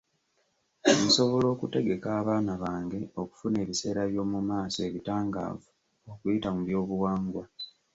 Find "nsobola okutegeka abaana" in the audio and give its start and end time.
1.03-2.53